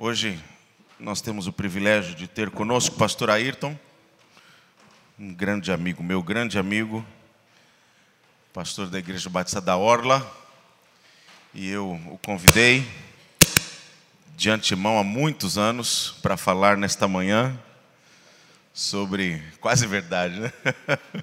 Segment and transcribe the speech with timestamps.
[0.00, 0.40] Hoje
[0.96, 3.76] nós temos o privilégio de ter conosco o pastor Ayrton,
[5.18, 7.04] um grande amigo, meu grande amigo,
[8.52, 10.24] pastor da Igreja Batista da Orla,
[11.52, 12.88] e eu o convidei
[14.36, 17.60] de antemão há muitos anos para falar nesta manhã
[18.72, 20.52] sobre, quase verdade, né?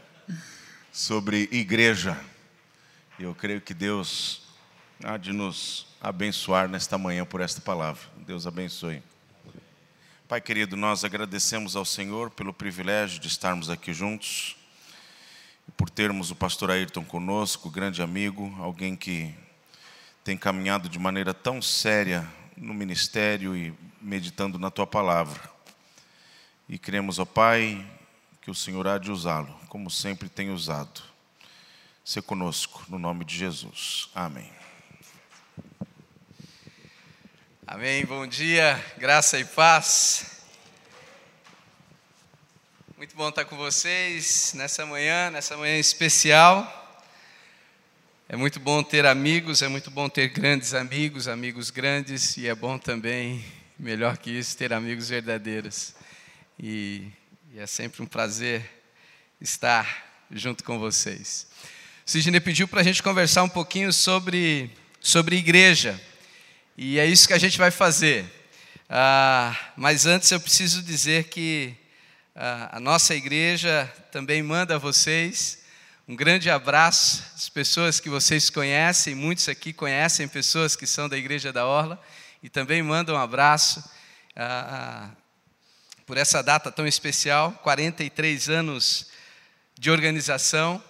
[0.91, 2.19] sobre igreja.
[3.17, 4.44] Eu creio que Deus
[5.03, 8.01] há de nos abençoar nesta manhã por esta palavra.
[8.25, 9.01] Deus abençoe.
[10.27, 14.55] Pai querido, nós agradecemos ao Senhor pelo privilégio de estarmos aqui juntos,
[15.77, 19.33] por termos o pastor Ayrton conosco, grande amigo, alguém que
[20.23, 22.27] tem caminhado de maneira tão séria
[22.57, 25.39] no ministério e meditando na tua palavra.
[26.67, 27.85] E cremos, ó Pai,
[28.41, 31.01] que o Senhor há de usá-lo, como sempre tem usado.
[32.03, 34.09] Se conosco, no nome de Jesus.
[34.15, 34.64] Amém.
[37.67, 38.05] Amém.
[38.05, 40.43] Bom dia, graça e paz.
[42.95, 47.01] Muito bom estar com vocês nessa manhã, nessa manhã especial.
[48.29, 52.53] É muito bom ter amigos, é muito bom ter grandes amigos, amigos grandes, e é
[52.53, 53.43] bom também,
[53.79, 55.95] melhor que isso, ter amigos verdadeiros.
[56.59, 57.09] E,
[57.51, 58.63] e é sempre um prazer
[59.41, 61.47] estar junto com vocês.
[62.05, 64.69] Sidney pediu para a gente conversar um pouquinho sobre,
[65.01, 65.99] sobre igreja.
[66.77, 68.25] E é isso que a gente vai fazer.
[68.89, 71.73] Ah, mas antes eu preciso dizer que
[72.35, 75.63] ah, a nossa igreja também manda a vocês
[76.07, 81.17] um grande abraço, as pessoas que vocês conhecem, muitos aqui conhecem pessoas que são da
[81.17, 81.99] Igreja da Orla,
[82.43, 83.83] e também mandam um abraço
[84.35, 85.09] ah,
[86.05, 89.07] por essa data tão especial 43 anos
[89.79, 90.83] de organização.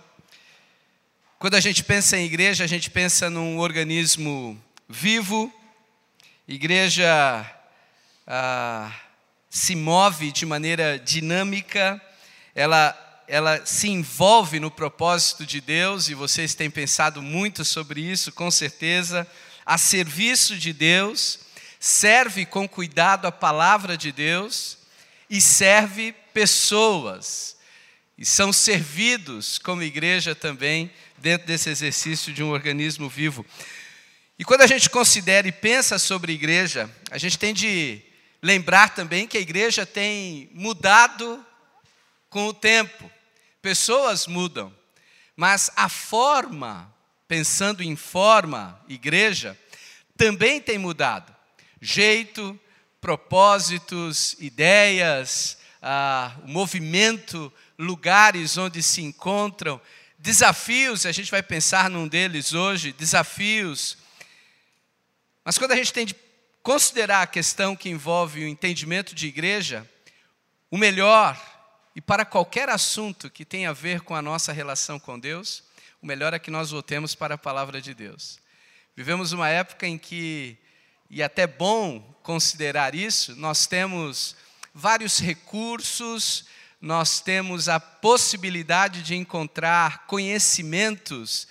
[1.39, 5.49] Quando a gente pensa em igreja, a gente pensa num organismo vivo,
[6.47, 7.43] Igreja
[8.27, 8.93] ah,
[9.49, 11.99] se move de maneira dinâmica,
[12.53, 18.31] ela, ela se envolve no propósito de Deus, e vocês têm pensado muito sobre isso,
[18.31, 19.27] com certeza,
[19.65, 21.39] a serviço de Deus,
[21.79, 24.77] serve com cuidado a palavra de Deus
[25.27, 27.55] e serve pessoas,
[28.15, 33.43] e são servidos como igreja também dentro desse exercício de um organismo vivo.
[34.37, 38.01] E quando a gente considera e pensa sobre igreja, a gente tem de
[38.41, 41.43] lembrar também que a igreja tem mudado
[42.29, 43.09] com o tempo.
[43.61, 44.75] Pessoas mudam,
[45.37, 46.93] mas a forma,
[47.29, 49.57] pensando em forma, igreja,
[50.17, 51.33] também tem mudado.
[51.79, 52.59] Jeito,
[52.99, 59.79] propósitos, ideias, ah, movimento, lugares onde se encontram,
[60.19, 64.03] desafios, a gente vai pensar num deles hoje, desafios
[65.45, 66.15] mas quando a gente tem de
[66.63, 69.87] considerar a questão que envolve o entendimento de igreja,
[70.71, 71.39] o melhor,
[71.95, 75.63] e para qualquer assunto que tenha a ver com a nossa relação com Deus,
[76.01, 78.39] o melhor é que nós voltemos para a palavra de Deus.
[78.95, 80.57] Vivemos uma época em que,
[81.11, 84.35] e até bom considerar isso, nós temos
[84.73, 86.45] vários recursos,
[86.81, 91.47] nós temos a possibilidade de encontrar conhecimentos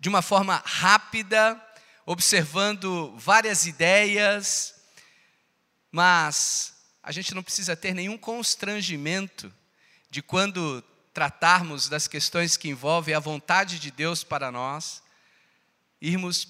[0.00, 1.62] de uma forma rápida,
[2.06, 4.76] observando várias ideias,
[5.90, 9.52] mas a gente não precisa ter nenhum constrangimento
[10.08, 15.02] de quando tratarmos das questões que envolvem a vontade de Deus para nós,
[16.00, 16.46] irmos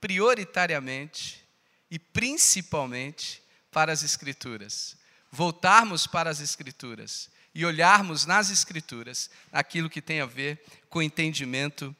[0.00, 1.44] prioritariamente
[1.88, 3.40] e principalmente
[3.70, 4.96] para as Escrituras,
[5.30, 11.02] voltarmos para as Escrituras e olharmos nas Escrituras aquilo que tem a ver com o
[11.02, 11.94] entendimento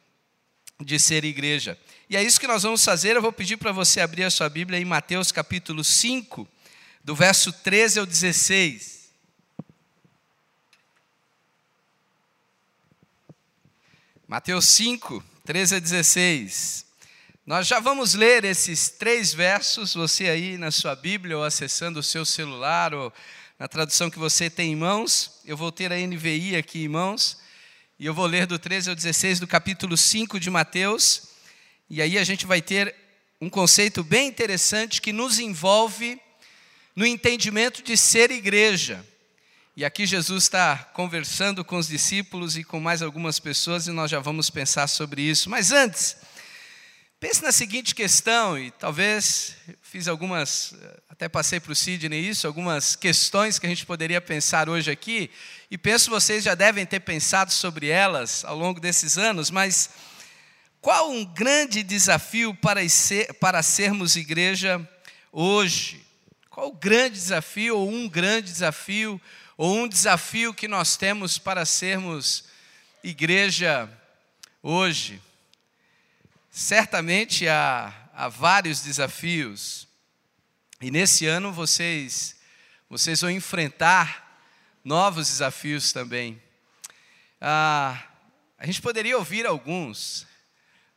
[0.84, 1.78] de ser igreja.
[2.08, 3.16] E é isso que nós vamos fazer.
[3.16, 6.46] Eu vou pedir para você abrir a sua Bíblia em Mateus capítulo 5,
[7.02, 9.02] do verso 13 ao 16.
[14.28, 16.86] Mateus 5, 13 a 16.
[17.44, 22.02] Nós já vamos ler esses três versos, você aí na sua Bíblia, ou acessando o
[22.02, 23.12] seu celular, ou
[23.58, 25.40] na tradução que você tem em mãos.
[25.44, 27.41] Eu vou ter a NVI aqui em mãos.
[28.02, 31.28] E eu vou ler do 13 ao 16 do capítulo 5 de Mateus.
[31.88, 32.92] E aí a gente vai ter
[33.40, 36.20] um conceito bem interessante que nos envolve
[36.96, 39.06] no entendimento de ser igreja.
[39.76, 44.10] E aqui Jesus está conversando com os discípulos e com mais algumas pessoas, e nós
[44.10, 45.48] já vamos pensar sobre isso.
[45.48, 46.16] Mas antes,
[47.22, 50.74] pense na seguinte questão, e talvez fiz algumas,
[51.08, 55.30] até passei para o Sidney isso, algumas questões que a gente poderia pensar hoje aqui,
[55.70, 59.90] e penso vocês já devem ter pensado sobre elas ao longo desses anos, mas
[60.80, 64.84] qual um grande desafio para, ser, para sermos igreja
[65.30, 66.04] hoje?
[66.50, 69.20] Qual o grande desafio, ou um grande desafio,
[69.56, 72.46] ou um desafio que nós temos para sermos
[73.04, 73.88] igreja
[74.60, 75.22] hoje?
[76.54, 79.88] Certamente há, há vários desafios,
[80.82, 82.36] e nesse ano vocês,
[82.90, 84.38] vocês vão enfrentar
[84.84, 86.38] novos desafios também.
[87.40, 87.98] Ah,
[88.58, 90.26] a gente poderia ouvir alguns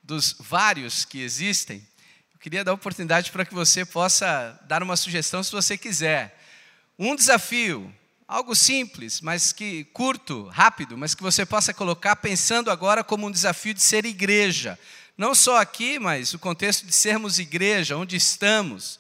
[0.04, 1.88] dos vários que existem.
[2.34, 6.38] Eu queria dar a oportunidade para que você possa dar uma sugestão se você quiser.
[7.00, 7.96] Um desafio,
[8.28, 13.32] algo simples, mas que curto, rápido, mas que você possa colocar pensando agora como um
[13.32, 14.78] desafio de ser igreja.
[15.18, 19.00] Não só aqui, mas o contexto de sermos igreja, onde estamos.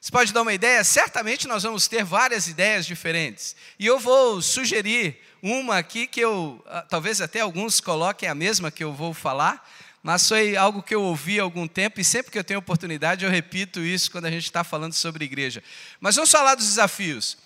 [0.00, 0.82] Você pode dar uma ideia?
[0.82, 3.54] Certamente nós vamos ter várias ideias diferentes.
[3.78, 8.70] E eu vou sugerir uma aqui que eu, ah, talvez até alguns coloquem a mesma
[8.70, 9.68] que eu vou falar,
[10.02, 13.24] mas foi algo que eu ouvi há algum tempo e sempre que eu tenho oportunidade
[13.24, 15.62] eu repito isso quando a gente está falando sobre igreja.
[16.00, 17.36] Mas vamos falar dos desafios.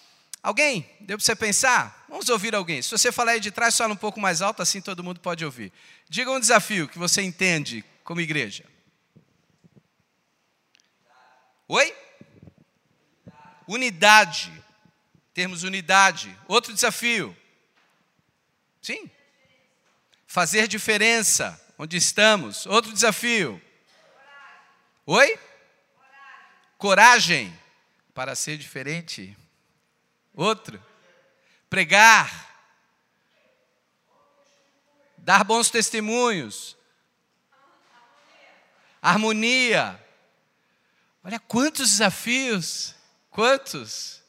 [0.43, 0.89] Alguém?
[1.01, 2.07] Deu para você pensar?
[2.09, 2.81] Vamos ouvir alguém.
[2.81, 5.45] Se você falar aí de trás, fala um pouco mais alto, assim todo mundo pode
[5.45, 5.73] ouvir.
[6.09, 8.65] Diga um desafio que você entende como igreja.
[11.67, 11.93] Oi?
[13.67, 14.53] Unidade.
[15.35, 16.39] Termos unidade.
[16.47, 17.37] Outro desafio.
[18.81, 19.11] Sim.
[20.25, 22.65] Fazer diferença onde estamos.
[22.67, 23.61] Outro desafio.
[25.05, 25.37] Oi?
[26.79, 27.53] Coragem
[28.15, 29.37] para ser diferente.
[30.33, 30.81] Outro.
[31.69, 32.55] Pregar.
[35.19, 36.77] Dar bons testemunhos.
[39.09, 40.03] Harmonia.
[41.23, 42.93] Olha quantos desafios.
[43.31, 44.21] Quantos?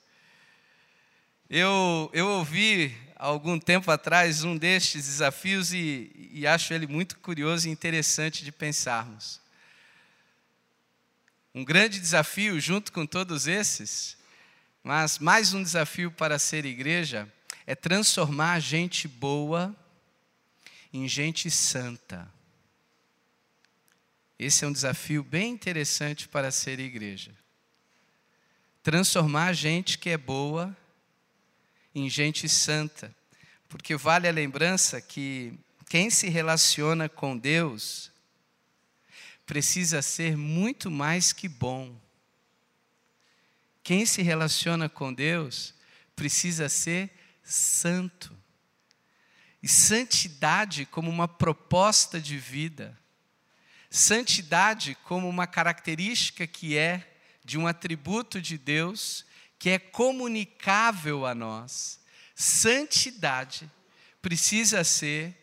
[1.49, 7.67] Eu, eu ouvi algum tempo atrás um destes desafios e, e acho ele muito curioso
[7.67, 9.41] e interessante de pensarmos.
[11.55, 14.15] Um grande desafio junto com todos esses,
[14.83, 17.27] mas mais um desafio para ser igreja
[17.65, 19.75] é transformar gente boa
[20.93, 22.36] em gente santa.
[24.39, 27.31] Esse é um desafio bem interessante para ser igreja.
[28.83, 30.75] Transformar gente que é boa
[31.93, 33.13] em gente santa,
[33.67, 35.53] porque vale a lembrança que
[35.89, 38.11] quem se relaciona com Deus
[39.45, 41.99] precisa ser muito mais que bom.
[43.81, 45.73] Quem se relaciona com Deus
[46.15, 47.09] precisa ser
[47.41, 48.35] santo.
[49.63, 52.97] E santidade como uma proposta de vida.
[53.89, 59.25] Santidade como uma característica que é de um atributo de Deus
[59.59, 61.99] que é comunicável a nós.
[62.35, 63.69] Santidade
[64.21, 65.35] precisa ser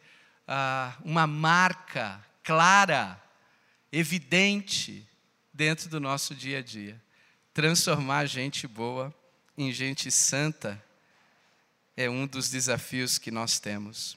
[0.46, 3.20] ah, uma marca clara,
[3.90, 5.06] evidente
[5.52, 7.00] dentro do nosso dia a dia.
[7.52, 9.14] Transformar gente boa
[9.56, 10.82] em gente santa
[11.96, 14.16] é um dos desafios que nós temos.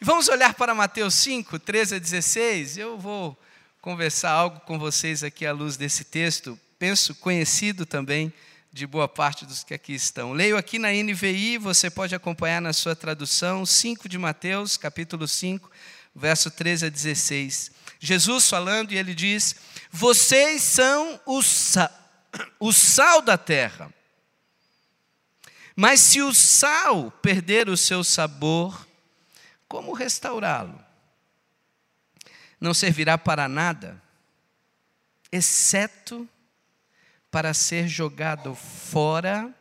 [0.00, 2.78] E vamos olhar para Mateus 5, 13 a 16.
[2.78, 3.36] Eu vou
[3.86, 8.32] conversar algo com vocês aqui à luz desse texto, penso conhecido também
[8.72, 10.32] de boa parte dos que aqui estão.
[10.32, 15.70] Leio aqui na NVI, você pode acompanhar na sua tradução, 5 de Mateus, capítulo 5,
[16.12, 17.70] verso 13 a 16.
[18.00, 19.54] Jesus falando e ele diz:
[19.92, 21.88] Vocês são o, sa
[22.58, 23.88] o sal da terra.
[25.76, 28.84] Mas se o sal perder o seu sabor,
[29.68, 30.85] como restaurá-lo?
[32.60, 34.02] Não servirá para nada,
[35.30, 36.28] exceto
[37.30, 39.54] para ser jogado fora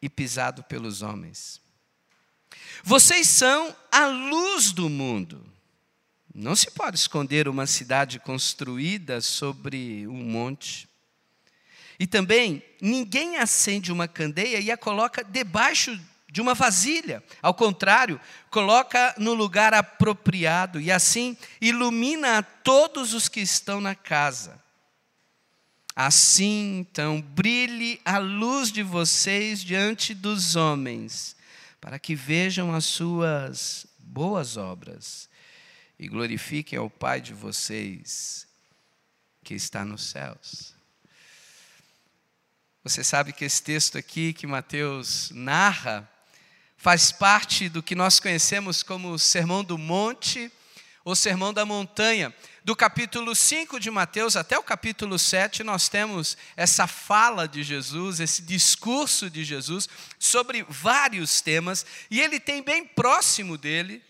[0.00, 1.60] e pisado pelos homens.
[2.84, 5.44] Vocês são a luz do mundo.
[6.34, 10.88] Não se pode esconder uma cidade construída sobre um monte.
[11.98, 15.98] E também, ninguém acende uma candeia e a coloca debaixo
[16.30, 17.22] de uma vasilha.
[17.40, 18.20] Ao contrário,
[18.50, 24.62] coloca no lugar apropriado e assim ilumina a todos os que estão na casa.
[25.96, 31.34] Assim, então, brilhe a luz de vocês diante dos homens,
[31.80, 35.28] para que vejam as suas boas obras
[35.98, 38.46] e glorifiquem ao Pai de vocês
[39.42, 40.72] que está nos céus.
[42.84, 46.08] Você sabe que esse texto aqui que Mateus narra
[46.78, 50.50] faz parte do que nós conhecemos como Sermão do Monte
[51.04, 52.32] ou Sermão da Montanha.
[52.64, 58.20] Do capítulo 5 de Mateus até o capítulo 7, nós temos essa fala de Jesus,
[58.20, 59.88] esse discurso de Jesus
[60.20, 64.00] sobre vários temas, e ele tem bem próximo dele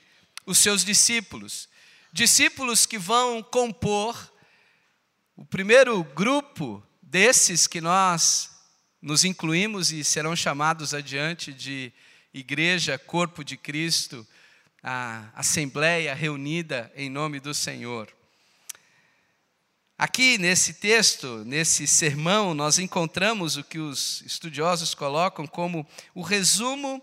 [0.44, 1.70] os seus discípulos.
[2.12, 4.30] Discípulos que vão compor
[5.34, 8.50] o primeiro grupo desses que nós
[9.00, 11.92] nos incluímos e serão chamados adiante de
[12.32, 14.26] Igreja, Corpo de Cristo,
[14.82, 18.12] a Assembleia reunida em nome do Senhor.
[19.96, 27.02] Aqui nesse texto, nesse sermão, nós encontramos o que os estudiosos colocam como o resumo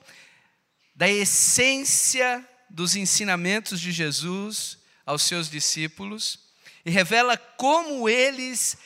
[0.96, 6.39] da essência dos ensinamentos de Jesus aos seus discípulos
[6.86, 8.77] e revela como eles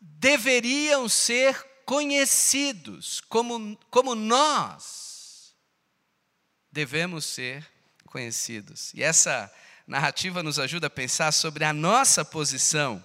[0.00, 5.03] deveriam ser conhecidos, como, como nós
[6.74, 7.66] devemos ser
[8.04, 8.92] conhecidos.
[8.94, 9.50] E essa
[9.86, 13.04] narrativa nos ajuda a pensar sobre a nossa posição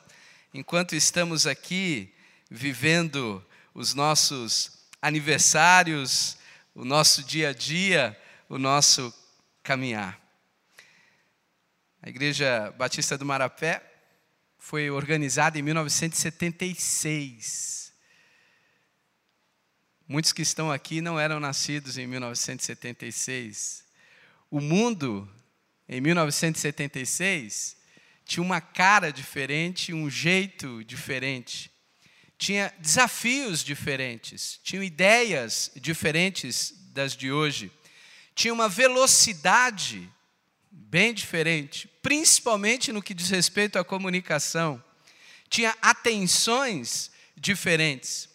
[0.52, 2.12] enquanto estamos aqui
[2.50, 6.36] vivendo os nossos aniversários,
[6.74, 9.14] o nosso dia a dia, o nosso
[9.62, 10.20] caminhar.
[12.02, 13.84] A Igreja Batista do Marapé
[14.58, 17.79] foi organizada em 1976.
[20.12, 23.84] Muitos que estão aqui não eram nascidos em 1976.
[24.50, 25.30] O mundo,
[25.88, 27.78] em 1976,
[28.26, 31.72] tinha uma cara diferente, um jeito diferente.
[32.40, 37.72] Tinha desafios diferentes, tinha ideias diferentes das de hoje.
[38.34, 40.12] Tinha uma velocidade
[40.72, 44.84] bem diferente, principalmente no que diz respeito à comunicação.
[45.48, 48.29] Tinha atenções diferentes.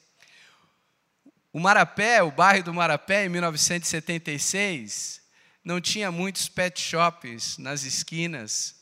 [1.54, 5.23] O Marapé, o bairro do Marapé, em 1976,
[5.62, 8.75] não tinha muitos pet shops nas esquinas,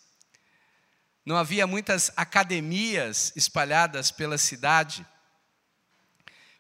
[1.23, 5.07] não havia muitas academias espalhadas pela cidade.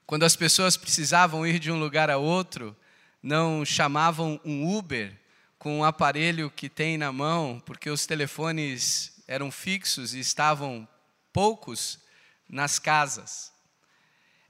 [0.04, 2.76] Quando as pessoas precisavam ir de um lugar a outro,
[3.22, 5.18] não chamavam um Uber
[5.58, 10.86] com um aparelho que tem na mão, porque os telefones eram fixos e estavam
[11.32, 11.98] poucos
[12.46, 13.50] nas casas.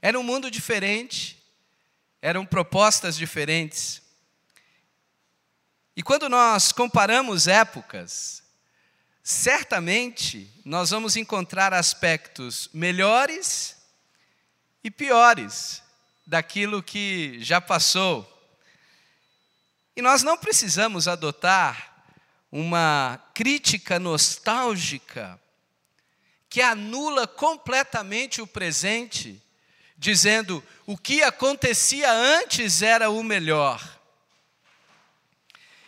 [0.01, 1.41] Era um mundo diferente,
[2.23, 4.01] eram propostas diferentes.
[5.93, 8.41] E quando nós comparamos épocas,
[9.21, 13.75] certamente nós vamos encontrar aspectos melhores
[14.81, 15.83] e piores
[16.25, 18.25] daquilo que já passou.
[19.93, 22.05] E nós não precisamos adotar
[22.49, 25.37] uma crítica nostálgica
[26.49, 29.43] que anula completamente o presente,
[29.97, 33.81] dizendo o que acontecia antes era o melhor.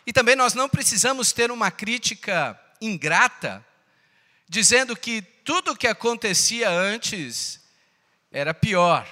[0.06, 3.64] E também nós não precisamos ter uma crítica ingrata,
[4.48, 7.60] dizendo que tudo o que acontecia antes
[8.30, 9.06] era pior.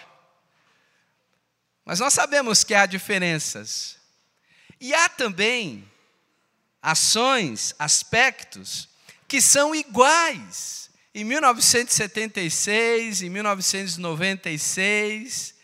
[1.85, 3.99] Mas nós sabemos que há diferenças.
[4.81, 5.91] E há também
[6.81, 8.89] ações, aspectos
[9.27, 10.91] que são iguais.
[11.15, 15.55] Em 1976, em 1996,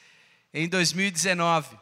[0.54, 1.76] em 2019.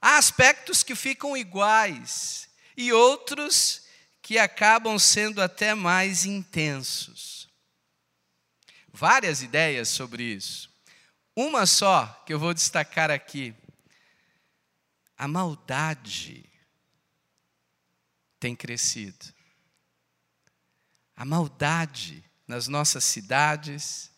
[0.00, 3.86] Há aspectos que ficam iguais e outros
[4.20, 7.48] que acabam sendo até mais intensos.
[8.92, 10.68] Várias ideias sobre isso.
[11.36, 13.54] Uma só que eu vou destacar aqui.
[15.16, 16.44] A maldade
[18.40, 19.32] tem crescido.
[21.14, 24.10] A maldade nas nossas cidades,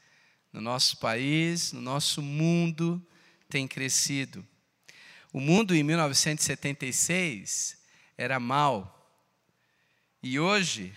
[0.53, 3.05] no nosso país, no nosso mundo
[3.49, 4.47] tem crescido.
[5.33, 7.77] O mundo em 1976
[8.17, 8.97] era mal,
[10.23, 10.95] e hoje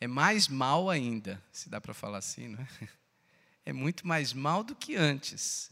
[0.00, 2.68] é mais mal ainda, se dá para falar assim, não é?
[3.64, 5.70] É muito mais mal do que antes.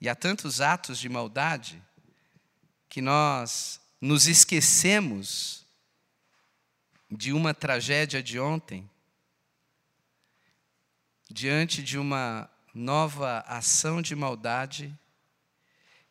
[0.00, 1.82] E há tantos atos de maldade
[2.88, 5.63] que nós nos esquecemos
[7.16, 8.90] de uma tragédia de ontem,
[11.30, 14.92] diante de uma nova ação de maldade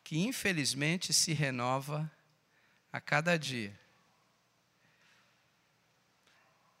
[0.02, 2.10] que infelizmente se renova
[2.92, 3.78] a cada dia.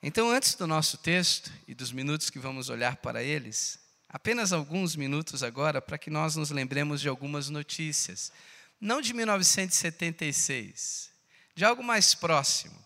[0.02, 3.78] Então, antes do nosso texto e dos minutos que vamos olhar para eles,
[4.08, 8.30] apenas alguns minutos agora para que nós nos lembremos de algumas notícias.
[8.78, 11.10] Não de 1976,
[11.54, 12.83] de algo mais próximo.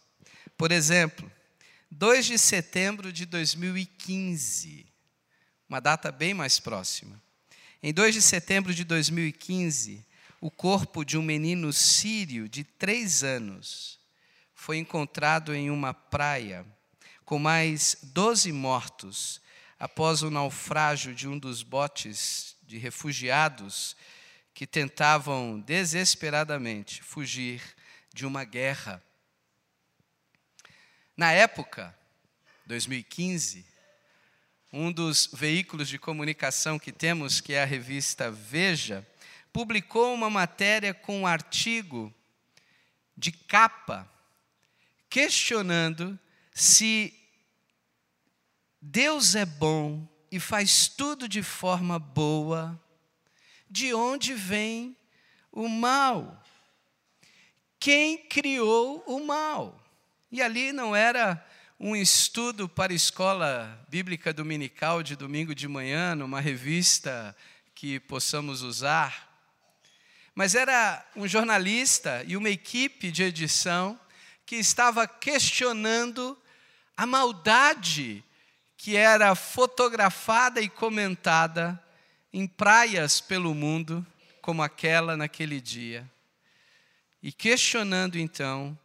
[0.58, 1.30] Por exemplo,
[1.88, 4.84] 2 de setembro de 2015,
[5.68, 7.22] uma data bem mais próxima.
[7.80, 10.04] Em 2 de setembro de 2015,
[10.40, 14.00] o corpo de um menino sírio de três anos
[14.52, 16.66] foi encontrado em uma praia,
[17.24, 19.40] com mais doze mortos,
[19.78, 23.94] após o naufrágio de um dos botes de refugiados
[24.52, 27.62] que tentavam desesperadamente fugir
[28.12, 29.00] de uma guerra.
[31.18, 31.92] Na época,
[32.64, 33.66] 2015,
[34.72, 39.04] um dos veículos de comunicação que temos, que é a revista Veja,
[39.52, 42.14] publicou uma matéria com um artigo
[43.16, 44.08] de capa
[45.10, 46.16] questionando
[46.54, 47.12] se
[48.80, 52.80] Deus é bom e faz tudo de forma boa,
[53.68, 54.96] de onde vem
[55.50, 56.40] o mal?
[57.80, 59.87] Quem criou o mal?
[60.30, 61.42] E ali não era
[61.80, 67.34] um estudo para escola bíblica dominical de domingo de manhã, numa revista
[67.74, 69.26] que possamos usar.
[70.34, 73.98] Mas era um jornalista e uma equipe de edição
[74.44, 76.36] que estava questionando
[76.96, 78.22] a maldade
[78.76, 81.82] que era fotografada e comentada
[82.32, 84.06] em praias pelo mundo,
[84.42, 86.08] como aquela naquele dia.
[87.22, 88.78] E questionando então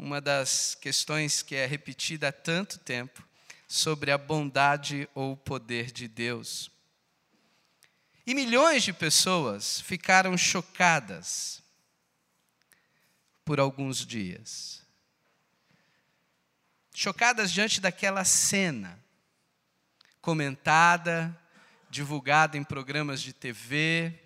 [0.00, 3.22] uma das questões que é repetida há tanto tempo
[3.68, 6.70] sobre a bondade ou o poder de Deus.
[8.26, 11.62] E milhões de pessoas ficaram chocadas
[13.44, 14.82] por alguns dias.
[16.94, 18.98] Chocadas diante daquela cena,
[20.22, 21.38] comentada,
[21.90, 24.18] divulgada em programas de TV.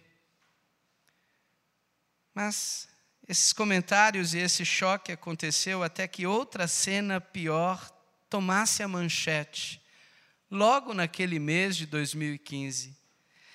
[2.32, 2.88] Mas
[3.28, 7.90] esses comentários e esse choque aconteceu até que outra cena pior
[8.28, 9.80] tomasse a manchete,
[10.50, 12.96] logo naquele mês de 2015.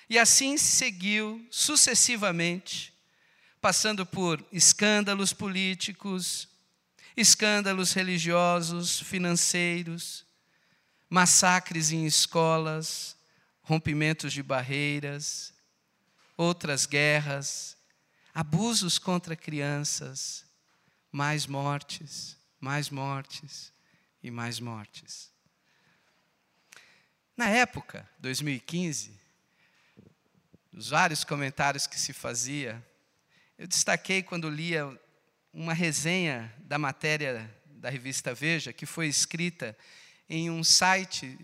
[0.08, 2.92] E assim seguiu sucessivamente,
[3.60, 6.48] passando por escândalos políticos,
[7.16, 10.24] escândalos religiosos, financeiros,
[11.08, 13.16] massacres em escolas,
[13.62, 15.52] rompimentos de barreiras,
[16.36, 17.76] outras guerras,
[18.34, 20.44] abusos contra crianças,
[21.10, 23.72] mais mortes, mais mortes
[24.22, 25.30] e mais mortes.
[27.36, 29.18] Na época, 2015,
[30.72, 32.84] dos vários comentários que se fazia,
[33.58, 34.98] eu destaquei quando lia
[35.52, 39.76] uma resenha da matéria da revista Veja, que foi escrita
[40.28, 41.38] em um site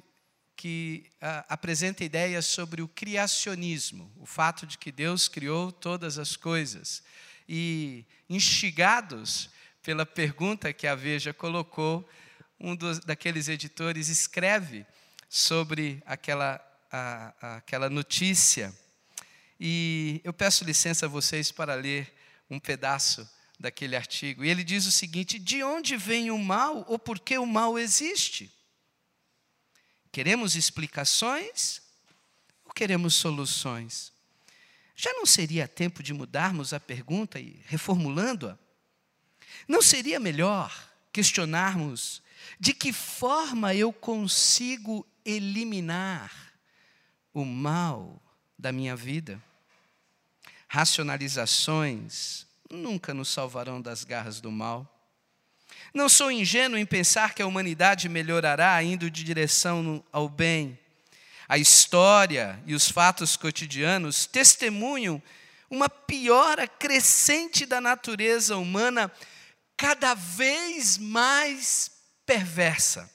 [0.57, 6.35] que uh, apresenta ideias sobre o criacionismo, o fato de que Deus criou todas as
[6.35, 7.03] coisas.
[7.49, 9.51] E, instigados
[9.83, 12.09] pela pergunta que a Veja colocou,
[12.59, 14.87] um dos, daqueles editores escreve
[15.29, 18.75] sobre aquela, a, a, aquela notícia.
[19.61, 22.13] E eu peço licença a vocês para ler
[22.49, 23.29] um pedaço
[23.61, 24.45] daquele artigo.
[24.45, 27.79] E ele diz o seguinte: De onde vem o mal ou por que o mal
[27.79, 28.51] existe?
[30.17, 31.83] Queremos explicações
[32.65, 34.15] ou queremos soluções?
[34.95, 38.59] Já não seria tempo de mudarmos a pergunta e reformulando-a?
[39.69, 42.23] Não seria melhor questionarmos
[42.59, 46.55] de que forma eu consigo eliminar
[47.35, 48.19] o mal
[48.59, 49.39] da minha vida?
[50.67, 54.96] Racionalizações nunca nos salvarão das garras do mal.
[55.97, 60.79] Não sou ingênuo em pensar que a humanidade melhorará indo de direção ao bem.
[61.49, 65.23] A história e os fatos cotidianos testemunham
[65.71, 69.11] uma piora crescente da natureza humana,
[69.75, 71.91] cada vez mais
[72.27, 73.11] perversa.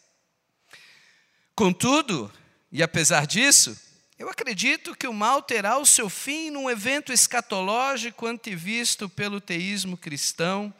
[1.53, 2.33] Contudo,
[2.71, 3.79] e apesar disso,
[4.17, 9.95] eu acredito que o mal terá o seu fim num evento escatológico antevisto pelo teísmo
[9.95, 10.73] cristão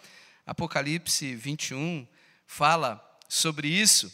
[0.52, 2.06] Apocalipse 21
[2.46, 4.12] fala sobre isso.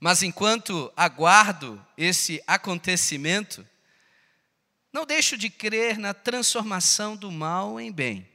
[0.00, 3.64] Mas enquanto aguardo esse acontecimento,
[4.92, 8.28] não deixo de crer na transformação do mal em bem,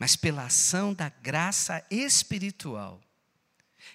[0.00, 3.00] mas pela ação da graça espiritual,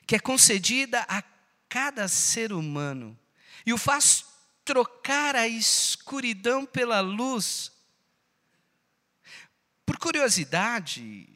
[0.08, 1.22] que é concedida a
[1.68, 3.20] cada ser humano
[3.66, 4.24] e o faz
[4.64, 7.73] trocar a escuridão pela luz
[9.86, 11.30] por curiosidade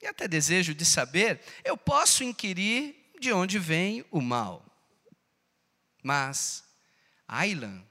[0.00, 4.64] e até desejo de saber, eu posso inquirir de onde vem o mal.
[6.02, 6.64] Mas
[7.28, 7.84] Aylan,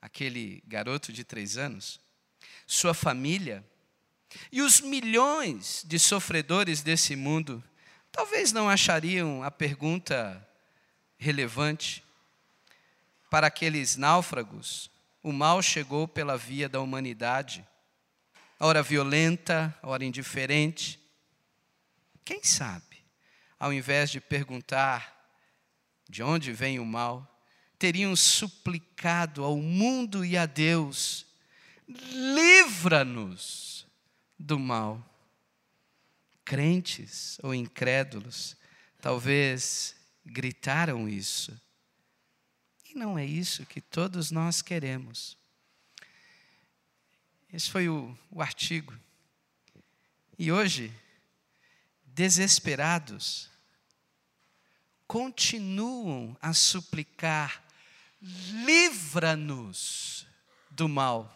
[0.00, 2.00] aquele garoto de três anos,
[2.66, 3.64] sua família
[4.52, 7.62] e os milhões de sofredores desse mundo
[8.12, 10.46] talvez não achariam a pergunta
[11.18, 12.04] relevante.
[13.28, 14.90] Para aqueles náufragos,
[15.22, 17.66] o mal chegou pela via da humanidade
[18.58, 21.00] ora violenta, ora indiferente.
[22.24, 23.04] Quem sabe,
[23.58, 25.14] ao invés de perguntar
[26.08, 27.36] de onde vem o mal,
[27.78, 31.26] teriam suplicado ao mundo e a Deus:
[31.88, 33.86] livra-nos
[34.38, 35.04] do mal.
[36.44, 38.56] Crentes ou incrédulos
[39.00, 41.60] talvez gritaram isso,
[42.88, 45.36] E não é isso que todos nós queremos.
[47.56, 48.92] Esse foi o, o artigo.
[50.38, 50.92] E hoje,
[52.04, 53.48] desesperados,
[55.06, 57.64] continuam a suplicar:
[58.66, 60.26] livra-nos
[60.70, 61.34] do mal.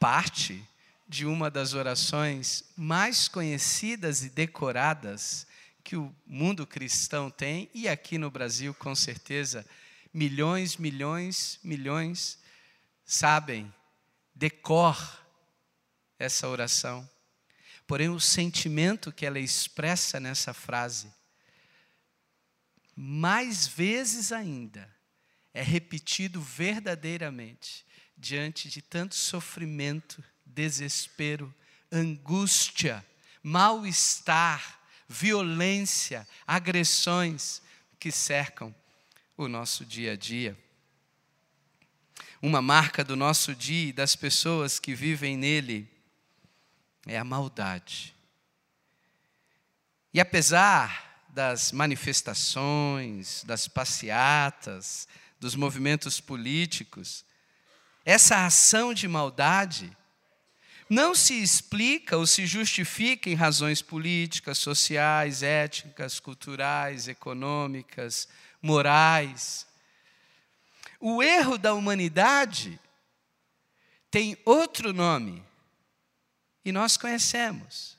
[0.00, 0.60] Parte
[1.08, 5.46] de uma das orações mais conhecidas e decoradas
[5.84, 9.64] que o mundo cristão tem, e aqui no Brasil, com certeza,
[10.12, 12.36] milhões, milhões, milhões
[13.04, 13.72] sabem,
[14.34, 14.96] decor
[16.18, 17.08] essa oração.
[17.86, 21.12] Porém, o sentimento que ela expressa nessa frase,
[22.96, 24.92] mais vezes ainda,
[25.52, 27.84] é repetido verdadeiramente
[28.16, 31.54] diante de tanto sofrimento, desespero,
[31.90, 33.04] angústia,
[33.42, 37.60] mal-estar, violência, agressões
[37.98, 38.74] que cercam
[39.36, 40.63] o nosso dia a dia.
[42.46, 45.88] Uma marca do nosso dia e das pessoas que vivem nele
[47.06, 48.14] é a maldade.
[50.12, 55.08] E apesar das manifestações, das passeatas,
[55.40, 57.24] dos movimentos políticos,
[58.04, 59.90] essa ação de maldade
[60.90, 68.28] não se explica ou se justifica em razões políticas, sociais, étnicas, culturais, econômicas,
[68.60, 69.66] morais.
[71.06, 72.80] O erro da humanidade
[74.10, 75.44] tem outro nome
[76.64, 77.98] e nós conhecemos.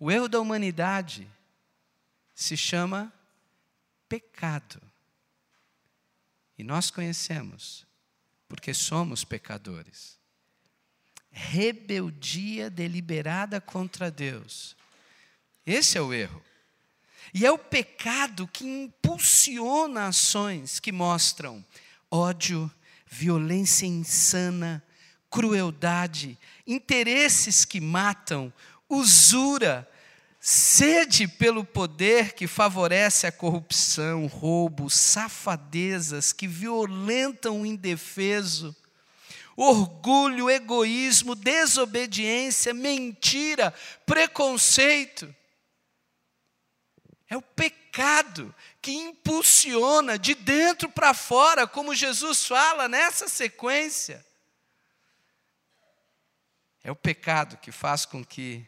[0.00, 1.30] O erro da humanidade
[2.34, 3.12] se chama
[4.08, 4.82] pecado.
[6.58, 7.86] E nós conhecemos,
[8.48, 10.18] porque somos pecadores.
[11.30, 14.76] Rebeldia deliberada contra Deus.
[15.64, 16.42] Esse é o erro.
[17.32, 21.64] E é o pecado que impulsiona ações que mostram
[22.10, 22.70] ódio,
[23.06, 24.82] violência insana,
[25.30, 28.52] crueldade, interesses que matam,
[28.88, 29.88] usura,
[30.40, 38.74] sede pelo poder que favorece a corrupção, roubo, safadezas que violentam o indefeso,
[39.56, 43.74] orgulho, egoísmo, desobediência, mentira,
[44.06, 45.34] preconceito.
[47.28, 48.54] É o pecado
[48.88, 54.24] que impulsiona de dentro para fora, como Jesus fala nessa sequência.
[56.82, 58.66] É o pecado que faz com que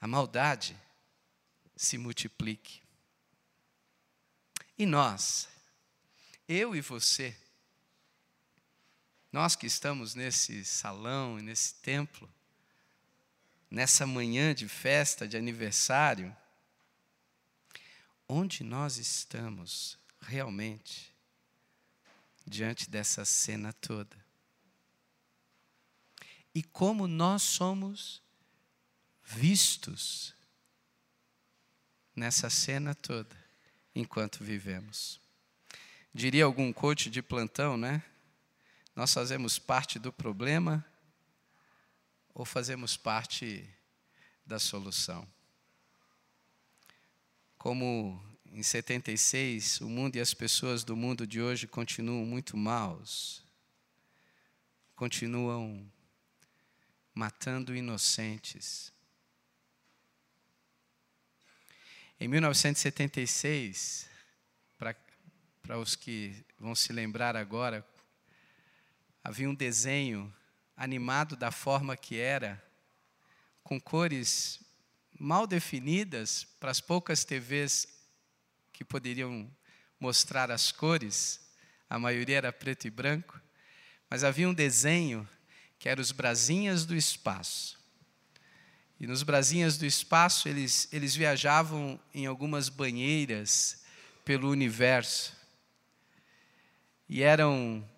[0.00, 0.76] a maldade
[1.76, 2.82] se multiplique.
[4.76, 5.48] E nós,
[6.48, 7.32] eu e você,
[9.30, 12.28] nós que estamos nesse salão e nesse templo,
[13.70, 16.36] nessa manhã de festa, de aniversário,
[18.28, 21.12] onde nós estamos realmente
[22.46, 24.22] diante dessa cena toda?
[26.54, 28.22] e como nós somos
[29.24, 30.34] vistos
[32.14, 33.34] nessa cena toda
[33.94, 35.20] enquanto vivemos.
[36.12, 38.02] Diria algum coach de plantão, né?
[38.94, 40.84] Nós fazemos parte do problema
[42.34, 43.66] ou fazemos parte
[44.44, 45.26] da solução?
[47.62, 53.44] Como em 76 o mundo e as pessoas do mundo de hoje continuam muito maus,
[54.96, 55.88] continuam
[57.14, 58.92] matando inocentes.
[62.18, 64.08] Em 1976,
[64.76, 67.86] para os que vão se lembrar agora,
[69.22, 70.34] havia um desenho
[70.76, 72.60] animado da forma que era,
[73.62, 74.58] com cores
[75.22, 77.86] mal definidas para as poucas TVs
[78.72, 79.48] que poderiam
[80.00, 81.40] mostrar as cores,
[81.88, 83.40] a maioria era preto e branco,
[84.10, 85.28] mas havia um desenho
[85.78, 87.78] que eram os Brasinhas do Espaço.
[88.98, 93.84] E nos Brasinhas do Espaço, eles, eles viajavam em algumas banheiras
[94.24, 95.36] pelo universo.
[97.08, 97.88] E eram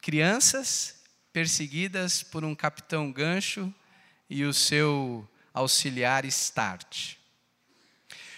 [0.00, 1.00] crianças
[1.32, 3.72] perseguidas por um capitão gancho
[4.28, 7.14] e o seu auxiliar Start.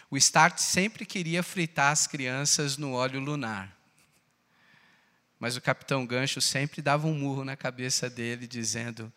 [0.09, 3.77] O Start sempre queria fritar as crianças no óleo lunar.
[5.39, 9.13] Mas o capitão Gancho sempre dava um murro na cabeça dele, dizendo: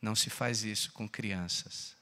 [0.00, 1.96] não se faz isso com crianças.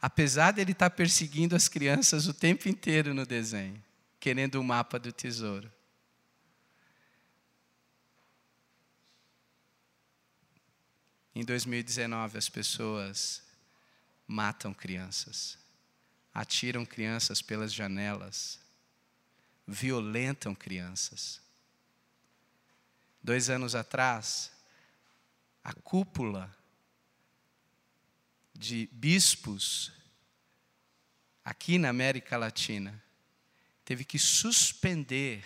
[0.00, 3.82] Apesar dele estar perseguindo as crianças o tempo inteiro no desenho,
[4.20, 5.72] querendo o mapa do tesouro.
[11.34, 13.45] Em 2019, as pessoas
[14.26, 15.58] matam crianças,
[16.32, 18.60] atiram crianças pelas janelas,
[19.66, 21.40] violentam crianças.
[23.22, 24.52] Dois anos atrás,
[25.62, 26.54] a cúpula
[28.54, 29.92] de bispos
[31.44, 33.02] aqui na América Latina
[33.84, 35.44] teve que suspender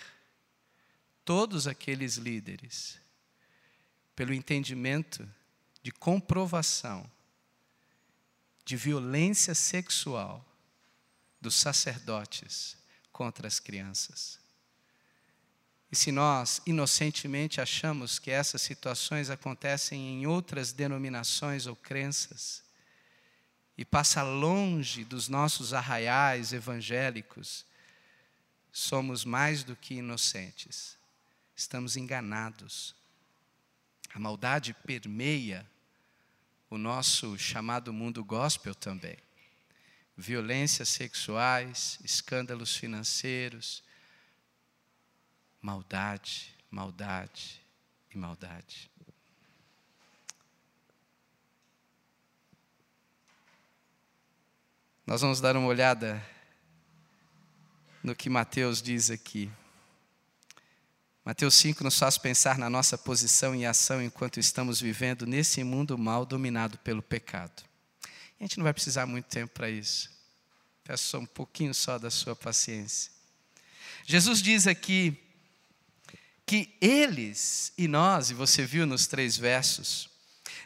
[1.23, 2.99] todos aqueles líderes
[4.15, 5.27] pelo entendimento
[5.81, 7.09] de comprovação
[8.71, 10.45] de violência sexual
[11.41, 12.77] dos sacerdotes
[13.11, 14.39] contra as crianças.
[15.91, 22.63] E se nós inocentemente achamos que essas situações acontecem em outras denominações ou crenças,
[23.77, 27.65] e passa longe dos nossos arraiais evangélicos,
[28.71, 30.97] somos mais do que inocentes,
[31.53, 32.95] estamos enganados.
[34.13, 35.69] A maldade permeia
[36.71, 39.17] o nosso chamado mundo gospel também.
[40.15, 43.83] Violências sexuais, escândalos financeiros,
[45.61, 47.61] maldade, maldade
[48.09, 48.89] e maldade.
[55.05, 56.25] Nós vamos dar uma olhada
[58.01, 59.51] no que Mateus diz aqui.
[61.23, 65.95] Mateus 5 nos faz pensar na nossa posição e ação enquanto estamos vivendo nesse mundo
[65.95, 67.63] mal dominado pelo pecado.
[68.39, 70.09] a gente não vai precisar muito tempo para isso.
[70.83, 73.11] Peço só um pouquinho só da sua paciência.
[74.03, 75.15] Jesus diz aqui
[76.43, 80.09] que eles e nós, e você viu nos três versos,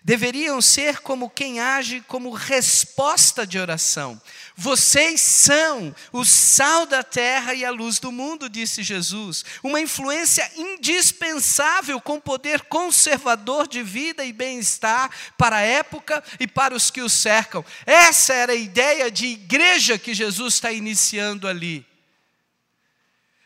[0.06, 4.22] deveriam ser como quem age como resposta de oração.
[4.56, 9.44] Vocês são o sal da terra e a luz do mundo, disse Jesus.
[9.64, 16.76] Uma influência indispensável com poder conservador de vida e bem-estar para a época e para
[16.76, 17.66] os que o cercam.
[17.84, 21.84] Essa era a ideia de igreja que Jesus está iniciando ali.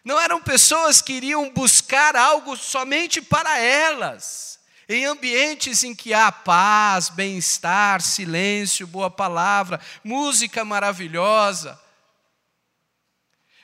[0.04, 4.59] Não eram pessoas que iriam buscar algo somente para elas
[4.90, 11.80] em ambientes em que há paz, bem-estar, silêncio, boa palavra, música maravilhosa.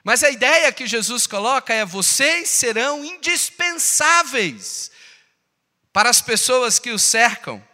[0.04, 4.92] Mas a ideia que Jesus coloca é: vocês serão indispensáveis
[5.92, 7.68] para as pessoas que os cercam.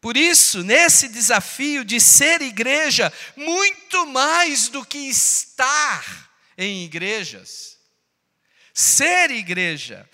[0.00, 7.78] Por isso, nesse desafio de ser igreja, muito mais do que estar em igrejas,
[8.74, 10.08] ser igreja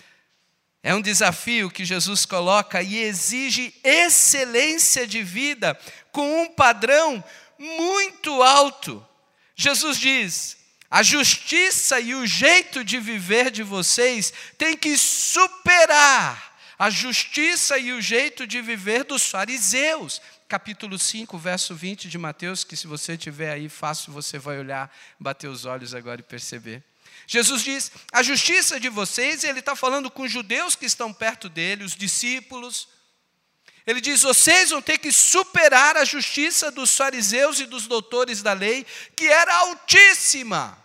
[0.85, 5.77] é um desafio que Jesus coloca e exige excelência de vida
[6.12, 7.25] com um padrão
[7.59, 9.05] muito alto.
[9.57, 10.59] Jesus diz:
[10.90, 17.90] a justiça e o jeito de viver de vocês tem que superar a justiça e
[17.90, 20.20] o jeito de viver dos fariseus.
[20.47, 24.94] Capítulo 5, verso 20 de Mateus, que se você tiver aí fácil, você vai olhar,
[25.18, 26.85] bater os olhos agora e perceber.
[27.27, 31.49] Jesus diz: a justiça de vocês, ele está falando com os judeus que estão perto
[31.49, 32.89] dele, os discípulos.
[33.87, 38.53] Ele diz: vocês vão ter que superar a justiça dos fariseus e dos doutores da
[38.53, 40.79] lei, que era altíssima.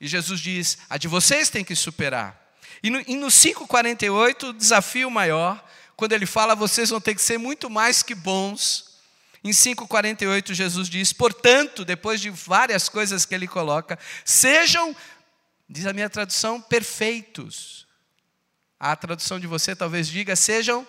[0.00, 2.40] E Jesus diz: a de vocês tem que superar.
[2.82, 5.64] E no, e no 5,48, o desafio maior,
[5.96, 8.93] quando ele fala, vocês vão ter que ser muito mais que bons
[9.44, 14.96] em 5,48, Jesus diz: Portanto, depois de várias coisas que ele coloca, sejam,
[15.68, 17.86] diz a minha tradução, perfeitos.
[18.80, 20.86] A tradução de você talvez diga: sejam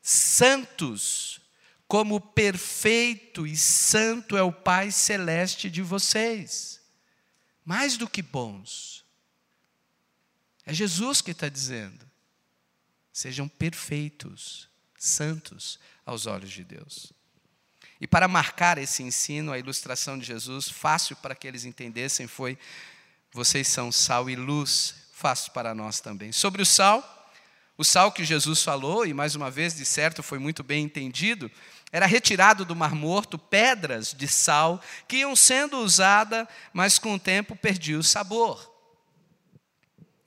[0.00, 1.40] santos,
[1.88, 6.80] como perfeito e santo é o Pai celeste de vocês.
[7.64, 9.04] Mais do que bons.
[10.64, 12.08] É Jesus que está dizendo.
[13.12, 17.17] Sejam perfeitos, santos aos olhos de Deus.
[18.00, 22.58] E para marcar esse ensino, a ilustração de Jesus, fácil para que eles entendessem, foi:
[23.32, 26.30] vocês são sal e luz, fácil para nós também.
[26.30, 27.32] Sobre o sal,
[27.76, 31.50] o sal que Jesus falou, e mais uma vez, de certo, foi muito bem entendido,
[31.90, 37.18] era retirado do Mar Morto pedras de sal que iam sendo usadas, mas com o
[37.18, 38.76] tempo perdiam o sabor.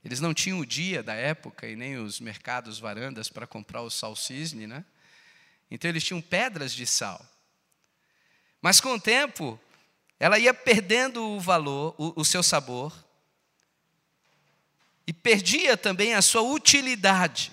[0.04, 3.90] Eles não tinham o dia da época e nem os mercados varandas para comprar o
[3.90, 4.84] sal cisne, né?
[5.70, 7.24] Então eles tinham pedras de sal.
[8.62, 9.60] Mas com o tempo,
[10.20, 12.94] ela ia perdendo o valor, o, o seu sabor,
[15.08, 17.52] e perdia também a sua utilidade.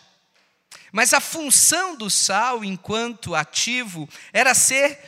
[0.93, 4.99] Mas a função do sal, enquanto ativo, era ser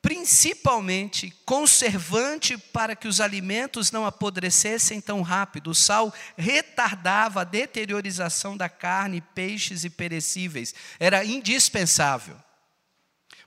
[0.00, 5.70] principalmente conservante para que os alimentos não apodrecessem tão rápido.
[5.70, 10.74] O sal retardava a deteriorização da carne, peixes e perecíveis.
[10.98, 12.36] Era indispensável.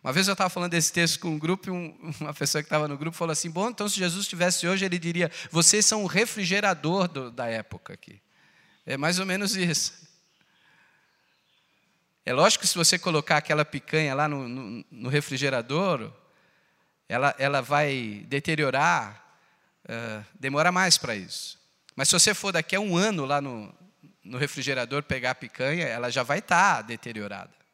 [0.05, 2.67] Uma vez eu estava falando desse texto com um grupo e um, uma pessoa que
[2.67, 6.03] estava no grupo falou assim: Bom, então se Jesus estivesse hoje, ele diria: Vocês são
[6.03, 8.21] o refrigerador do, da época aqui.
[8.85, 10.07] É mais ou menos isso.
[12.23, 16.13] É lógico que se você colocar aquela picanha lá no, no, no refrigerador,
[17.09, 19.39] ela, ela vai deteriorar,
[19.89, 21.59] uh, demora mais para isso.
[21.95, 23.73] Mas se você for daqui a um ano lá no,
[24.23, 27.64] no refrigerador pegar a picanha, ela já vai estar tá deteriorada.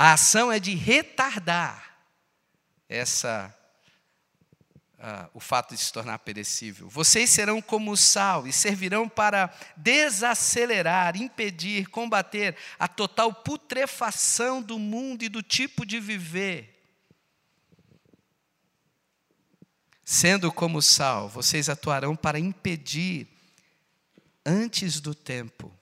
[0.00, 1.98] A ação é de retardar
[2.88, 3.52] essa
[4.94, 6.88] uh, o fato de se tornar perecível.
[6.88, 15.24] Vocês serão como sal e servirão para desacelerar, impedir, combater a total putrefação do mundo
[15.24, 16.80] e do tipo de viver.
[20.04, 23.26] Sendo como sal, vocês atuarão para impedir,
[24.46, 25.76] antes do tempo,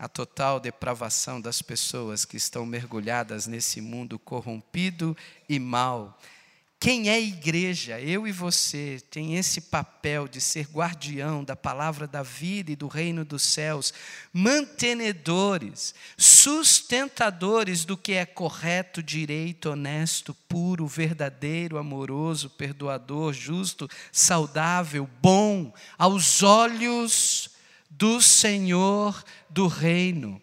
[0.00, 5.14] a total depravação das pessoas que estão mergulhadas nesse mundo corrompido
[5.46, 6.18] e mal
[6.80, 8.00] quem é igreja?
[8.00, 12.88] Eu e você tem esse papel de ser guardião da palavra da vida e do
[12.88, 13.92] reino dos céus,
[14.32, 25.74] mantenedores, sustentadores do que é correto, direito, honesto, puro, verdadeiro, amoroso, perdoador, justo, saudável, bom,
[25.98, 27.49] aos olhos
[27.90, 30.40] do Senhor do reino.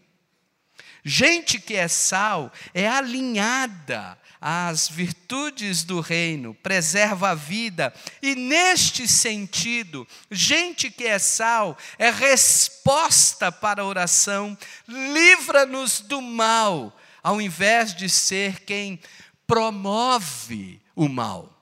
[1.04, 9.08] Gente que é sal é alinhada as virtudes do reino, preserva a vida, e neste
[9.08, 14.56] sentido, gente que é sal é resposta para a oração,
[14.88, 19.00] livra-nos do mal, ao invés de ser quem
[19.48, 21.54] promove o mal.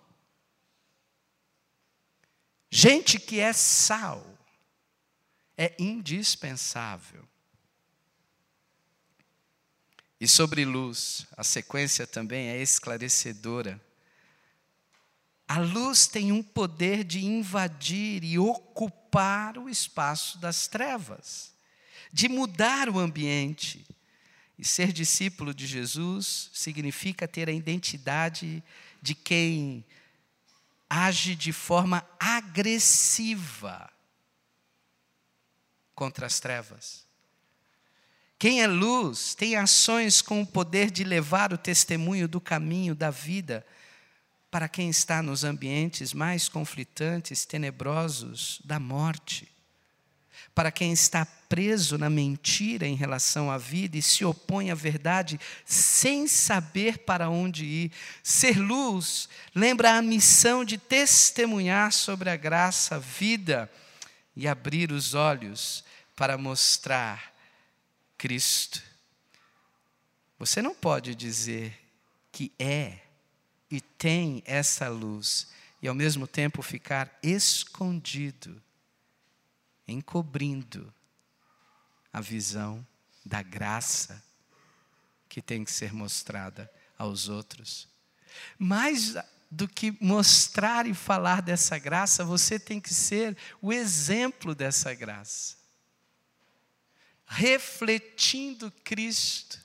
[2.70, 4.35] Gente que é sal
[5.58, 7.28] é indispensável
[10.20, 13.82] e sobre luz, a sequência também é esclarecedora.
[15.48, 21.54] A luz tem um poder de invadir e ocupar o espaço das trevas,
[22.12, 23.86] de mudar o ambiente.
[24.58, 28.64] E ser discípulo de Jesus significa ter a identidade
[29.02, 29.86] de quem
[30.90, 33.92] age de forma agressiva
[35.96, 37.06] contra as trevas.
[38.38, 43.10] Quem é luz tem ações com o poder de levar o testemunho do caminho da
[43.10, 43.66] vida
[44.52, 49.52] para quem está nos ambientes mais conflitantes, tenebrosos da morte.
[50.54, 55.40] Para quem está preso na mentira em relação à vida e se opõe à verdade
[55.66, 57.92] sem saber para onde ir.
[58.22, 63.72] Ser luz lembra a missão de testemunhar sobre a graça, vida
[64.36, 65.85] e abrir os olhos
[66.16, 67.34] para mostrar
[68.18, 68.82] Cristo.
[70.40, 71.78] Você não pode dizer
[72.32, 73.02] que é
[73.70, 75.48] e tem essa luz
[75.82, 78.62] e ao mesmo tempo ficar escondido,
[79.88, 80.94] encobrindo
[82.12, 82.86] a visão
[83.26, 84.24] da graça
[85.28, 87.88] que tem que ser mostrada aos outros.
[88.58, 89.16] Mais
[89.52, 95.65] do que mostrar e falar dessa graça, você tem que ser o exemplo dessa graça
[97.26, 99.60] refletindo Cristo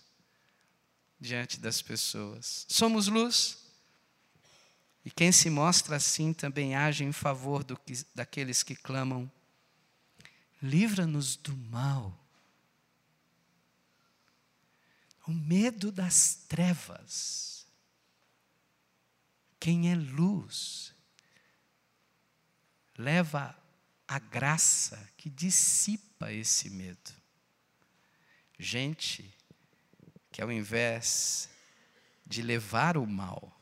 [1.19, 2.67] diante das pessoas.
[2.69, 3.59] Somos luz.
[5.05, 9.31] E quem se mostra assim também age em favor que, daqueles que clamam:
[10.63, 12.19] livra-nos do mal.
[15.27, 17.67] O medo das trevas.
[19.59, 20.95] Quem é luz
[22.97, 23.57] leva
[24.09, 27.20] a graça que dissipa esse medo.
[28.63, 29.25] Gente
[30.31, 31.49] que ao invés
[32.27, 33.59] de levar o mal,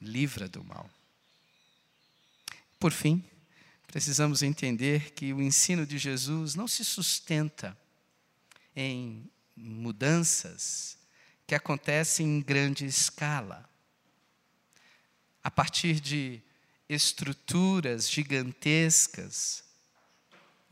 [0.00, 0.88] livra do mal.
[2.80, 3.22] Por fim,
[3.86, 7.76] precisamos entender que o ensino de Jesus não se sustenta
[8.74, 10.96] em mudanças
[11.46, 13.68] que acontecem em grande escala,
[15.42, 16.40] a partir de
[16.88, 19.62] estruturas gigantescas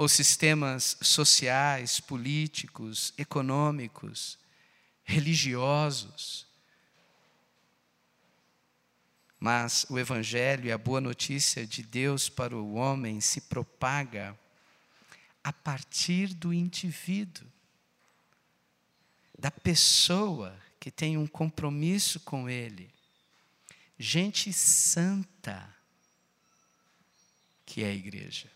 [0.03, 4.37] ou sistemas sociais, políticos, econômicos,
[5.05, 6.45] religiosos.
[9.39, 14.37] Mas o Evangelho e a boa notícia de Deus para o homem se propaga
[15.45, 17.47] a partir do indivíduo,
[19.39, 22.93] da pessoa que tem um compromisso com Ele.
[23.97, 25.73] Gente santa,
[27.65, 28.51] que é a igreja.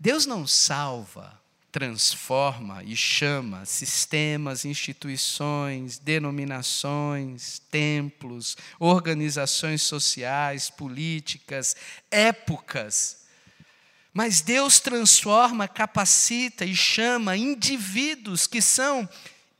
[0.00, 1.38] Deus não salva
[1.70, 11.76] transforma e chama sistemas, instituições, denominações, templos, organizações sociais, políticas,
[12.10, 13.18] épocas.
[14.12, 19.08] Mas Deus transforma, capacita e chama indivíduos que são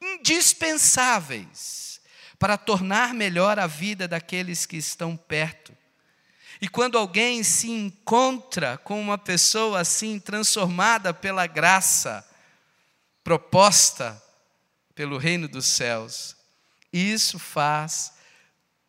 [0.03, 2.01] indispensáveis
[2.38, 5.70] para tornar melhor a vida daqueles que estão perto.
[6.61, 12.26] E quando alguém se encontra com uma pessoa assim transformada pela graça
[13.24, 14.22] proposta
[14.94, 16.36] pelo reino dos céus,
[16.92, 18.12] isso faz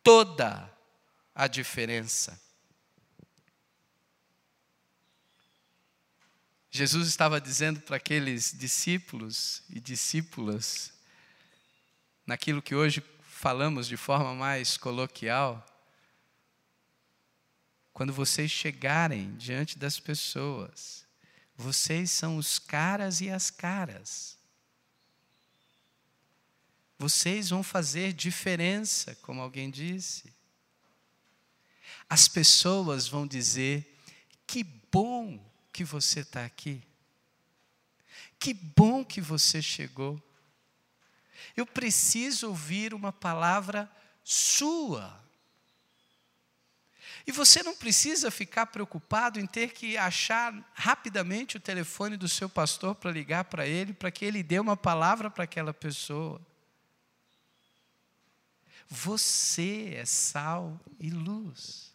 [0.02, 0.70] toda
[1.34, 2.38] a diferença.
[6.70, 10.92] Jesus estava dizendo para aqueles discípulos e discípulas,
[12.26, 15.66] naquilo que hoje falamos de forma mais coloquial,
[17.92, 21.04] quando vocês chegarem diante das pessoas,
[21.56, 24.38] vocês são os caras e as caras.
[26.98, 30.32] Vocês vão fazer diferença, como alguém disse.
[32.08, 33.98] As pessoas vão dizer:
[34.46, 36.82] que bom que você está aqui.
[38.38, 40.20] Que bom que você chegou.
[41.56, 43.90] Eu preciso ouvir uma palavra
[44.24, 45.20] sua.
[47.26, 52.48] E você não precisa ficar preocupado em ter que achar rapidamente o telefone do seu
[52.48, 56.40] pastor para ligar para ele, para que ele dê uma palavra para aquela pessoa.
[58.88, 61.92] Você é sal e luz.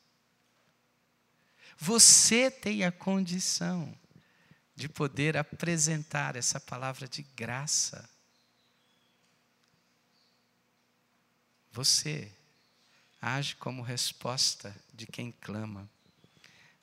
[1.77, 3.93] Você tem a condição
[4.75, 8.09] de poder apresentar essa palavra de graça.
[11.71, 12.31] Você
[13.35, 15.89] age como resposta de quem clama.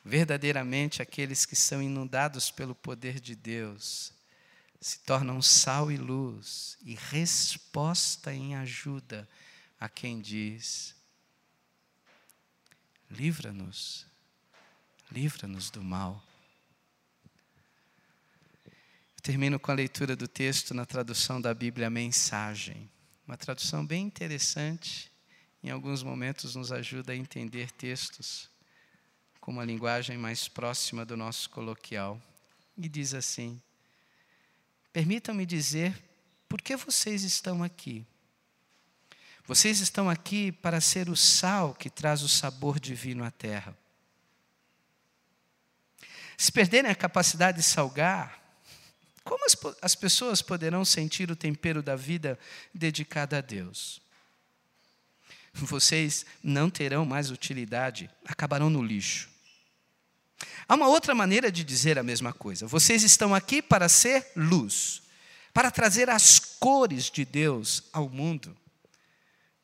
[0.05, 4.13] Verdadeiramente, aqueles que são inundados pelo poder de Deus
[4.81, 9.27] se tornam sal e luz e resposta em ajuda
[9.81, 10.95] a quem diz:
[13.11, 14.07] livra-nos,
[15.11, 16.23] livra-nos do mal.
[19.17, 22.91] Eu termino com a leitura do texto na tradução da Bíblia Mensagem,
[23.27, 25.14] uma tradução bem interessante
[25.65, 28.51] em alguns momentos nos ajuda a entender textos
[29.41, 32.21] com uma linguagem mais próxima do nosso coloquial.
[32.77, 33.59] E diz assim:
[34.93, 35.99] Permitam-me dizer
[36.47, 38.05] por que vocês estão aqui.
[39.47, 43.75] Vocês estão aqui para ser o sal que traz o sabor divino à terra.
[46.37, 48.39] Se perderem a capacidade de salgar,
[49.23, 52.39] como as, as pessoas poderão sentir o tempero da vida
[52.75, 54.04] dedicada a Deus?
[55.63, 59.29] vocês não terão mais utilidade, acabarão no lixo.
[60.69, 62.67] Há uma outra maneira de dizer a mesma coisa.
[62.67, 65.03] Vocês estão aqui para ser luz,
[65.53, 68.57] para trazer as cores de Deus ao mundo.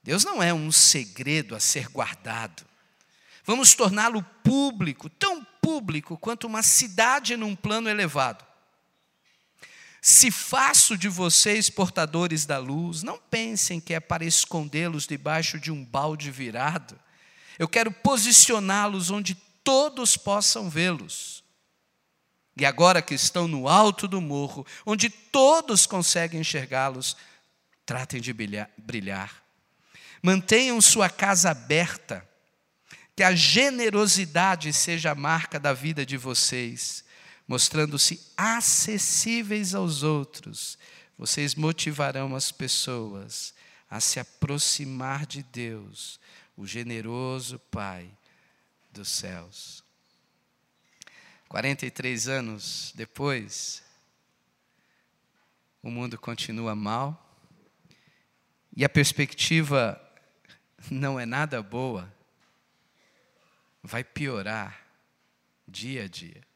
[0.03, 2.65] Deus não é um segredo a ser guardado.
[3.45, 8.45] Vamos torná-lo público, tão público quanto uma cidade num plano elevado.
[10.03, 15.71] Se faço de vocês portadores da luz, não pensem que é para escondê-los debaixo de
[15.71, 16.99] um balde virado.
[17.59, 21.45] Eu quero posicioná-los onde todos possam vê-los.
[22.57, 27.17] E agora que estão no alto do morro, onde todos conseguem enxergá-los,
[27.85, 29.43] tratem de brilhar.
[30.23, 32.27] Mantenham sua casa aberta,
[33.15, 37.05] que a generosidade seja a marca da vida de vocês
[37.51, 40.79] mostrando-se acessíveis aos outros,
[41.19, 43.53] vocês motivarão as pessoas
[43.91, 46.21] a se aproximar de Deus,
[46.57, 48.09] o generoso Pai
[48.93, 49.83] dos céus.
[51.49, 53.83] 43 anos depois,
[55.83, 57.37] o mundo continua mal
[58.77, 60.01] e a perspectiva
[60.89, 62.15] não é nada boa,
[63.83, 64.87] vai piorar
[65.67, 66.49] dia a dia.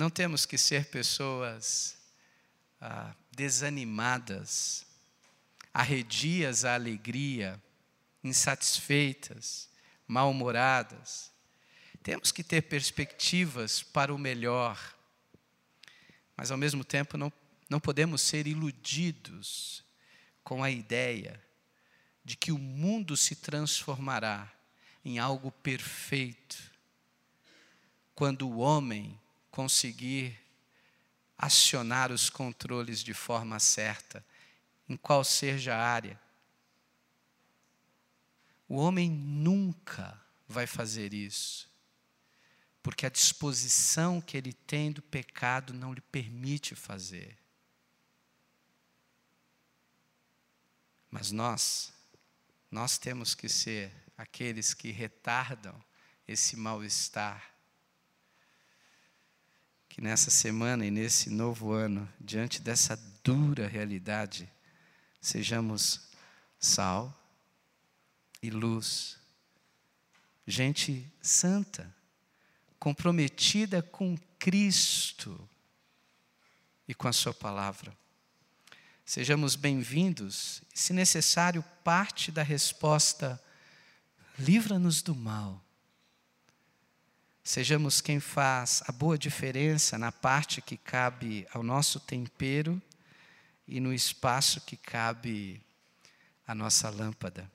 [0.00, 1.94] Não temos que ser pessoas
[2.80, 4.86] ah, desanimadas,
[5.74, 7.62] arredias à alegria,
[8.24, 9.68] insatisfeitas,
[10.08, 11.30] mal-humoradas.
[12.02, 14.96] Temos que ter perspectivas para o melhor,
[16.34, 17.30] mas ao mesmo tempo não,
[17.68, 19.84] não podemos ser iludidos
[20.42, 21.38] com a ideia
[22.24, 24.50] de que o mundo se transformará
[25.04, 26.56] em algo perfeito
[28.14, 29.20] quando o homem
[29.50, 30.38] conseguir
[31.36, 34.24] acionar os controles de forma certa,
[34.88, 36.20] em qual seja a área.
[38.68, 41.68] O homem nunca vai fazer isso,
[42.82, 47.38] porque a disposição que ele tem do pecado não lhe permite fazer.
[51.10, 51.92] Mas nós,
[52.70, 55.82] nós temos que ser aqueles que retardam
[56.28, 57.52] esse mal-estar.
[60.00, 64.50] Que nessa semana e nesse novo ano, diante dessa dura realidade,
[65.20, 66.08] sejamos
[66.58, 67.14] sal
[68.42, 69.18] e luz,
[70.46, 71.94] gente santa,
[72.78, 75.46] comprometida com Cristo
[76.88, 77.94] e com a Sua palavra.
[79.04, 83.38] Sejamos bem-vindos, se necessário, parte da resposta,
[84.38, 85.62] livra-nos do mal.
[87.42, 92.80] Sejamos quem faz a boa diferença na parte que cabe ao nosso tempero
[93.66, 95.60] e no espaço que cabe
[96.46, 97.50] à nossa lâmpada.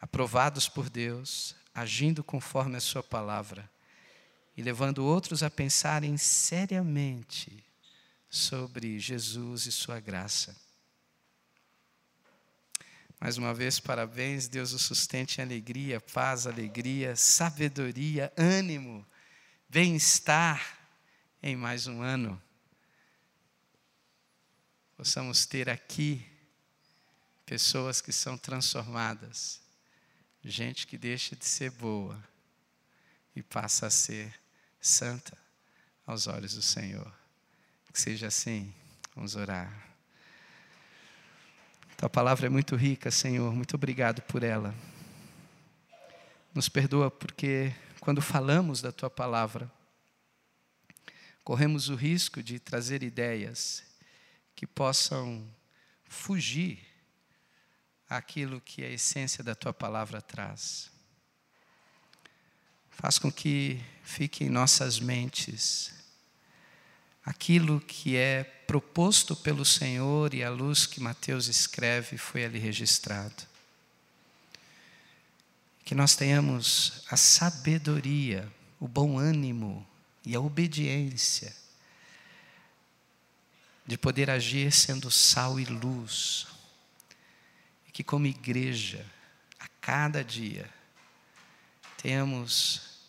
[0.00, 3.68] Aprovados por Deus, agindo conforme a Sua palavra
[4.56, 7.64] e levando outros a pensarem seriamente
[8.28, 10.56] sobre Jesus e Sua graça.
[13.20, 19.06] Mais uma vez, parabéns, Deus o sustente em alegria, paz, alegria, sabedoria, ânimo,
[19.68, 20.78] bem-estar
[21.42, 22.42] em mais um ano.
[24.96, 26.26] Possamos ter aqui
[27.44, 29.60] pessoas que são transformadas,
[30.42, 32.26] gente que deixa de ser boa
[33.36, 34.34] e passa a ser
[34.80, 35.36] santa
[36.06, 37.14] aos olhos do Senhor.
[37.92, 38.74] Que seja assim,
[39.14, 39.89] vamos orar.
[42.00, 44.74] Tua palavra é muito rica, Senhor, muito obrigado por ela.
[46.54, 49.70] Nos perdoa porque, quando falamos da tua palavra,
[51.44, 53.84] corremos o risco de trazer ideias
[54.56, 55.46] que possam
[56.06, 56.80] fugir
[58.08, 60.90] aquilo que a essência da tua palavra traz.
[62.88, 65.99] Faz com que fique em nossas mentes
[67.24, 73.42] aquilo que é proposto pelo Senhor e a luz que Mateus escreve foi ali registrado.
[75.84, 79.86] Que nós tenhamos a sabedoria, o bom ânimo
[80.24, 81.54] e a obediência
[83.86, 86.46] de poder agir sendo sal e luz.
[87.88, 89.04] E que, como igreja,
[89.58, 90.70] a cada dia,
[91.96, 93.00] tenhamos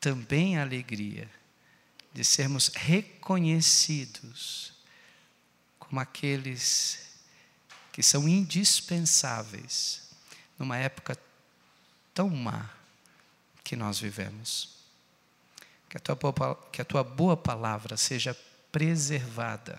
[0.00, 1.28] também a alegria
[2.16, 4.72] de sermos reconhecidos
[5.78, 7.10] como aqueles
[7.92, 10.08] que são indispensáveis
[10.58, 11.14] numa época
[12.14, 12.70] tão má
[13.62, 14.76] que nós vivemos.
[15.90, 18.34] Que a tua boa, que a tua boa palavra seja
[18.72, 19.78] preservada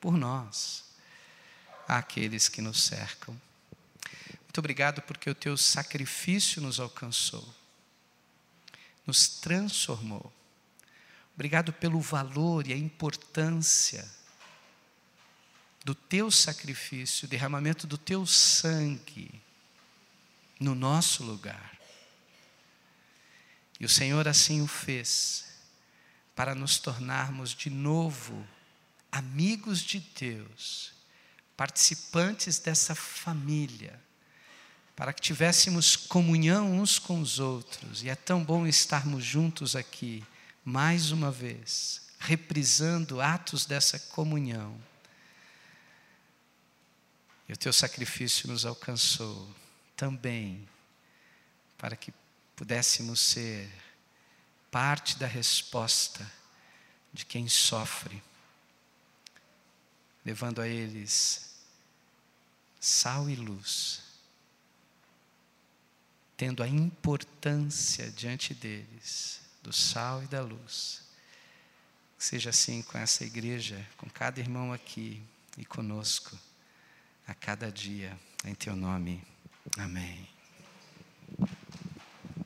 [0.00, 0.84] por nós,
[1.86, 3.38] àqueles que nos cercam.
[4.40, 7.46] Muito obrigado porque o teu sacrifício nos alcançou,
[9.06, 10.32] nos transformou.
[11.34, 14.08] Obrigado pelo valor e a importância
[15.84, 19.30] do teu sacrifício, derramamento do teu sangue
[20.60, 21.72] no nosso lugar.
[23.80, 25.44] E o Senhor assim o fez,
[26.36, 28.46] para nos tornarmos de novo
[29.10, 30.92] amigos de Deus,
[31.56, 34.00] participantes dessa família,
[34.96, 38.02] para que tivéssemos comunhão uns com os outros.
[38.02, 40.24] E é tão bom estarmos juntos aqui,
[40.64, 44.80] mais uma vez, reprisando atos dessa comunhão
[47.52, 49.54] e o teu sacrifício nos alcançou
[49.94, 50.66] também,
[51.76, 52.10] para que
[52.56, 53.70] pudéssemos ser
[54.70, 56.26] parte da resposta
[57.12, 58.22] de quem sofre,
[60.24, 61.52] levando a eles
[62.80, 64.02] sal e luz,
[66.38, 71.02] tendo a importância diante deles do sal e da luz.
[72.18, 75.22] Que seja assim com essa igreja, com cada irmão aqui
[75.56, 76.38] e conosco,
[77.26, 79.22] a cada dia, em teu nome.
[79.78, 80.28] Amém.